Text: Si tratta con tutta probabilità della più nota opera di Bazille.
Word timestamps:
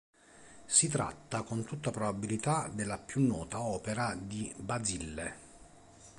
Si 0.65 0.87
tratta 0.89 1.43
con 1.43 1.63
tutta 1.63 1.91
probabilità 1.91 2.67
della 2.73 2.97
più 2.97 3.21
nota 3.23 3.61
opera 3.61 4.17
di 4.19 4.51
Bazille. 4.57 5.37